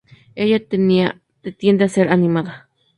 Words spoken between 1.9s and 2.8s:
animada.